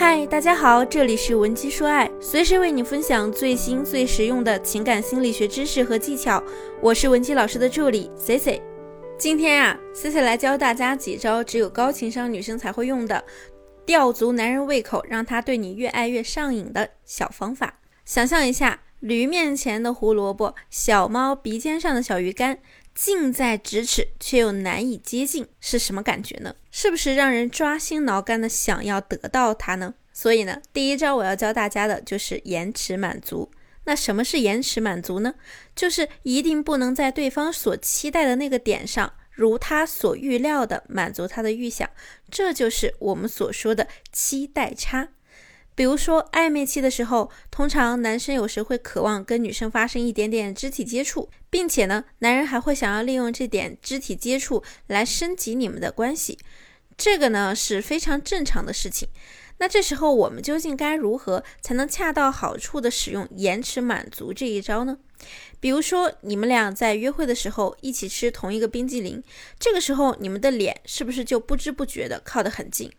[0.00, 6.42] 嗨，大家好，这里是文姬说爱，随时为你分享最新最实用的情感心理学知识和技巧。
[6.80, 8.62] 我是文姬老师的助理 C C。
[9.18, 13.22] 今天啊，C C 来教大家几招只有高情商女生才会用的，
[13.84, 17.74] 吊足男人胃口，让他对你越爱越上瘾的小方法。
[18.06, 22.58] 想象一下，驴面前的胡萝卜，小猫鼻尖上的小鱼干。
[23.02, 26.54] 近在咫尺却又难以接近，是什么感觉呢？
[26.70, 29.94] 是不是让人抓心挠肝的想要得到它呢？
[30.12, 33.50] 所以呢，第一招我要教大家的就是延迟满足。
[33.84, 35.34] 那什么是延迟满足呢？
[35.74, 41.88] 就是一定不能在对方所期待的那个点上，如他所预料的满足他的预想，
[42.30, 45.08] 这就是我们所说的期待差。
[45.74, 56.38] 比如说暧昧期的时候，通常男生有时会渴望跟女生发生一点点肢体接触，并且呢，男人还会想要利用这点肢体接触来升级你们的关系，
[56.98, 59.08] 这个呢是非常正常的事情。
[59.56, 64.98] 那这时候我们究竟该如何才能恰到好处的使用延迟满足这一招呢？
[65.60, 69.22] 比如说你们俩在约会的时候一起吃同一个冰激凌，
[69.58, 72.90] 这个时候你们的脸是不是就不知不觉的靠得很近？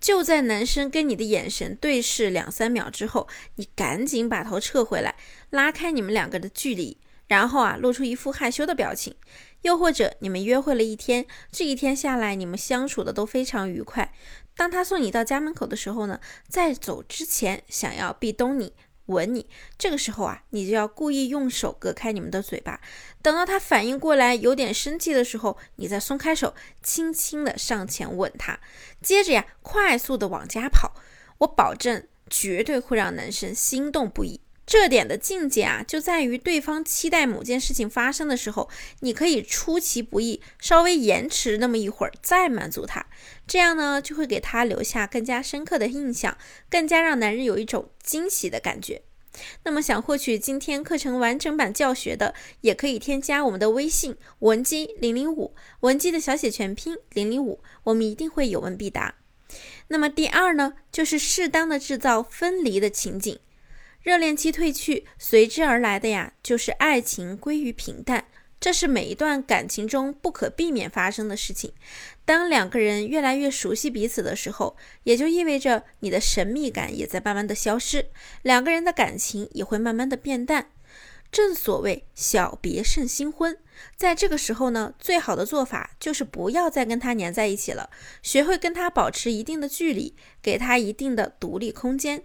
[0.00, 5.16] 就在男生跟你的眼神对视两三秒之后，你赶紧把头撤回来，
[5.50, 9.14] 拉开你们两个的距离，然后啊，露出一副害羞的表情。
[9.62, 14.12] 又或者你们约会了一天，这一天下来你们相处的都非常愉快。
[14.54, 18.74] 当他送你到家门口的时候呢，在走之前想要壁咚你。
[19.06, 22.80] 吻你，这个时候啊，你就要故意用手隔开你们的嘴巴，
[23.22, 28.60] 等到他反应过来有点生气的时候，你再松开手，轻轻的上前吻他，
[29.00, 30.94] 接着呀，快速的往家跑，
[31.38, 34.40] 我保证绝对会让男生心动不已。
[34.66, 38.68] 这点的境界啊，就在于对方期待某件事情发生的时候，
[39.00, 43.06] 你可以出其不意，稍微延迟那么一会儿再满足他，
[43.46, 46.36] 这样呢，就会给他留下更加深刻的印象，
[46.68, 49.02] 更加让男人有一种惊喜的感觉。
[49.62, 59.14] 那么，想获取今天课程完整版教学的，也可以添加我们的微信文姬零零五，文姬的小写全拼零零五，我们一定会有问必答。
[59.88, 63.38] 那么第二呢，就是适当的制造分离的情景。
[64.06, 68.24] 热恋期褪去，随之而来的呀，就是爱情归于平淡，
[68.60, 71.72] 这是每一段感情中不可避免发生的事情。
[72.24, 78.06] 当两个人越来越熟悉彼此的时候，也就意味着你的神秘感也在慢慢的消失，
[78.42, 80.70] 两个人的感情也会慢慢的变淡。
[81.30, 83.58] 正所谓小别胜新婚，
[83.96, 87.90] 在这个时候呢，最好的做法就是不要再跟他黏在一起了，
[88.22, 92.22] 学会跟他保持一定的距离，给他一定的独立空间。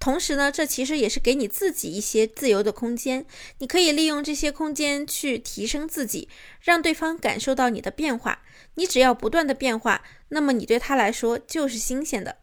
[0.00, 3.26] 同时呢，这其实也是给你自己一些自由的空间，
[3.58, 6.28] 你可以利用这些空间去提升自己，
[6.60, 8.42] 让对方感受到你的变化。
[8.74, 12.36] 你只要不断的变化，那么你对他来说就是新鲜的，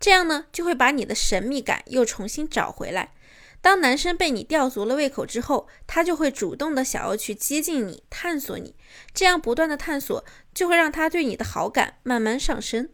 [0.00, 3.12] 这样呢，就会把你的神秘感又重新找回来。
[3.62, 8.74] 当男生被你吊足了胃口之后，他就会主动的想要去接近你，探索你，
[9.14, 12.90] 这样不断的探索就会让他对你的好感慢慢上升。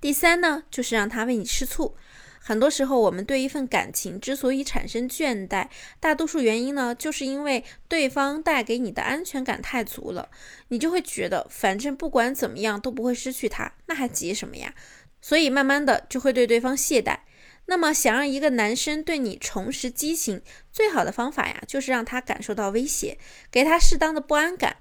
[0.00, 1.96] 第三呢，就是让他为你吃醋。
[2.44, 5.68] 很多时候，我们对一份感情之所以产生倦怠，
[5.98, 10.28] 大多数原因呢，就是因为对方带给你的安全感太足了，
[10.68, 14.74] 你就会觉得反正不管怎么样都不会失去他，那还急什么呀？
[15.22, 17.20] 所以慢慢的就会对对方懈怠。
[17.66, 23.18] 那么想让一个男生对你重拾激情，最好的方法呀，就是让他感受到威胁，
[23.50, 24.78] 给他适当的不安感。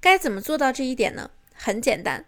[0.00, 1.30] 该怎么做到这一点呢？
[1.54, 2.26] 很简单，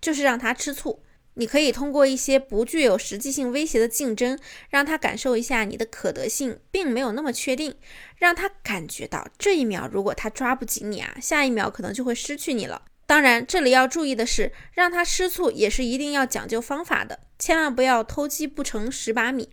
[0.00, 1.02] 就是让他吃醋。
[1.34, 4.38] 你可以通过一些不具有实际性威胁的竞争，
[4.68, 7.74] 让他感受一下你的可得性并没有那么确定，
[8.16, 12.82] 让他感觉到这一秒如果他抓不紧你啊，下一秒可能就会失去你了。
[13.12, 19.50] 当然，这里要注意的是，让他吃醋也是一定要讲究方法的，千万不要偷鸡不成蚀把米。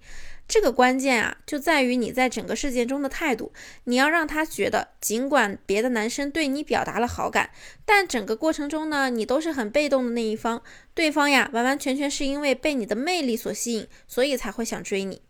[0.47, 3.51] 这个关键啊，就在于你在整个事件中的态度。
[3.83, 7.49] 你要让他觉得，尽管别的男生对你表达了好感，
[7.83, 10.63] 但整个过程中呢，你都是很被动的那一方。
[10.93, 15.21] 对方呀，完完全全是因为被你的魅力所吸引，所以才会想追你。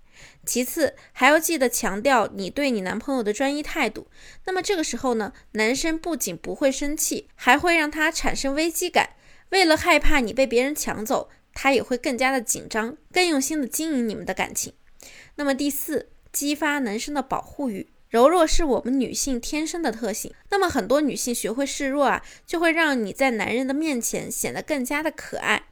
[0.45, 4.07] 其次，还要记得强调你对你男朋友的专一态度。
[4.45, 9.11] 那么这个时候呢，男生不仅不会生气，还会让他产生危机感。
[9.49, 14.73] 为了害怕你被别人抢走，他也会更加的紧张，更用心的经营你们的感情。
[15.35, 17.89] 那么第四，激发男生的保护欲。
[18.09, 20.33] 柔弱是我们女性天生的特性。
[20.49, 25.65] 那么很多女性学会示弱啊，就会让你在男人的面前显得更加的可爱。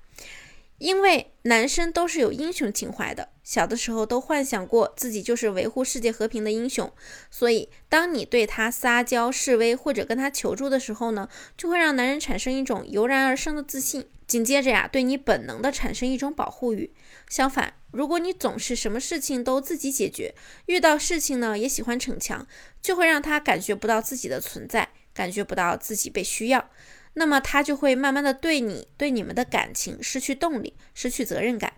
[0.78, 6.92] 因为男生都是有英雄情怀的，小的时候都幻想过自己就是维护世界和平的英雄，
[7.32, 11.28] 所以当你对他撒娇示威或者跟他求助的时候呢，
[11.58, 16.94] 就会让男人产生一种油然而生的自信，紧接着呀，对你本能的产生一种保护欲。
[17.28, 20.36] 相反，如果你总是什么事情都自己解决，
[20.68, 22.46] 遇到事情呢也喜欢逞强，
[22.82, 26.70] 就会让他感觉不到自己的存在，感觉不到自己被需要。
[27.18, 31.74] 那么他就会慢慢的对你对你们的感情失去动力，失去责任感。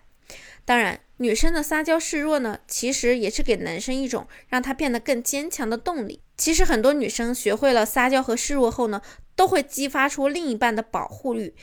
[0.66, 6.20] 当然，女生的撒娇示弱呢，其实也是给男生一种让他变得更坚强的动力。
[6.36, 9.00] 其实很多女生学会了撒娇和示弱后呢，
[9.34, 11.54] 都会激发出另一半的保护欲，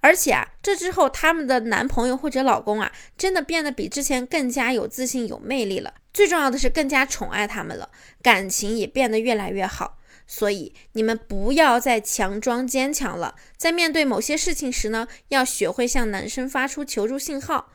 [0.00, 5.92] 而且啊，这之后他们的男朋友或者老公啊，真的变得比之前更加有自信、有魅力了。
[6.12, 7.90] 最重要的是更加宠爱他们了，
[8.22, 9.98] 感情也变得越来越好。
[10.26, 17.70] 所以你们不要再强装坚强了，在面对某些事情时呢，要学会向男生发出求助信号。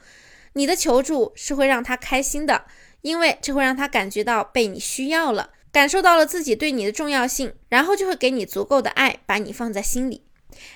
[0.54, 2.66] 你的求助是会让他开心的，
[3.02, 10.24] 因为这会让他感觉到被你需要了，感受到了自己对你的重要性，然后就会给你足够的爱，把你放在心里。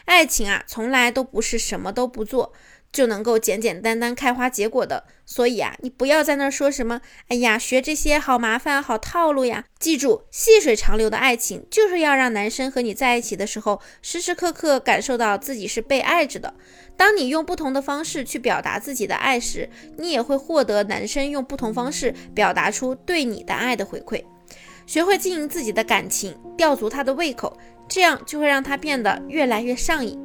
[0.05, 2.53] 爱情啊，从来都不是什么都不做。
[2.91, 9.65] 就能够简简单单开花结果的，所以啊，你不要在那儿说什么，哎呀，学这些好麻烦，好套路呀。
[9.77, 16.53] 记住，细水长流的爱情就是要让男生和你在一起的时候，时时刻刻感受到自己是被爱着的。
[16.95, 24.23] 当你用不同的方式去表达自己的爱时，你也会获得男生用不同方式表达出对你的爱的回馈。
[24.85, 30.19] 学会经营自己的感情，吊足他的胃口，这样就会让他变得越来越上瘾。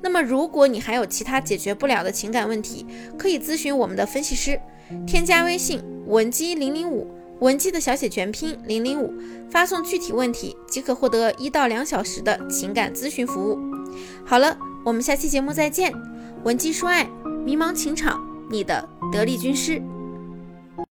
[0.00, 2.86] 那么，如果你还有其他解决不了的情感问题，
[3.18, 4.60] 可以咨询我们的分析师，
[5.06, 7.10] 添加微信文姬零零五，
[7.40, 9.12] 文姬的小写全拼零零五，
[9.50, 13.58] 发送具体问题即可获得一到两小时的情感咨询服务。
[14.24, 15.92] 好了，我们下期节目再见，
[16.44, 17.08] 文姬说爱，
[17.44, 19.82] 迷茫情场，你的得力军师。